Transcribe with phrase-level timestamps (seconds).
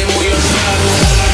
[0.00, 1.29] Tenemos yo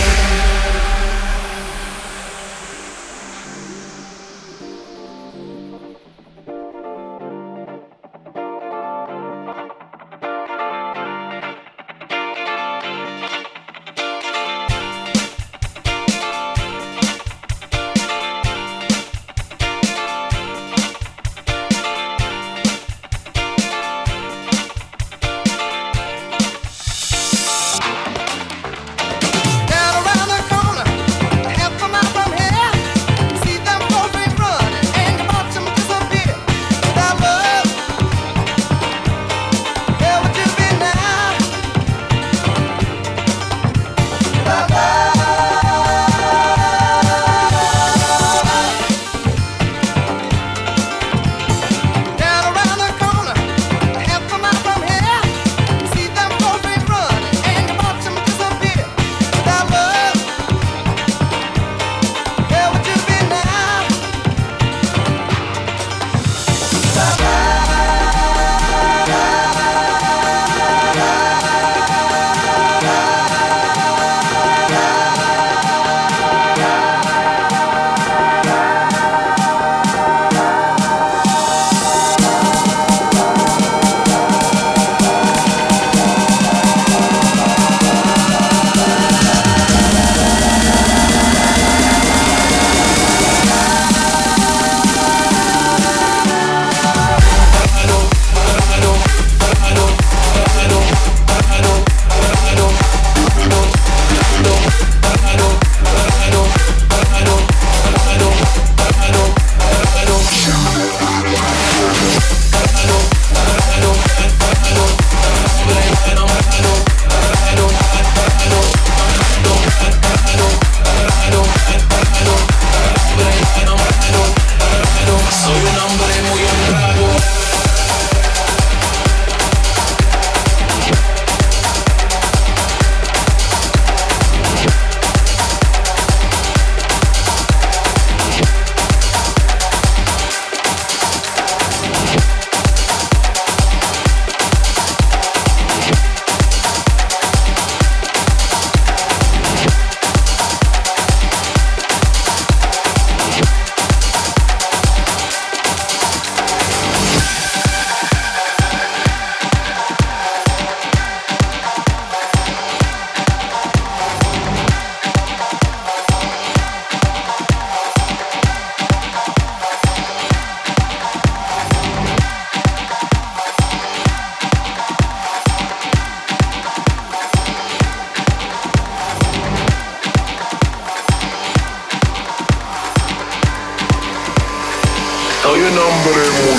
[185.86, 186.55] hambre